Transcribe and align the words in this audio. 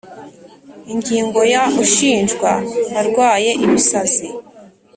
Ingingo 0.93 1.39
ya 1.53 1.63
ushinjwa 1.83 2.51
arwaye 2.99 3.51
ibisazi 3.65 4.27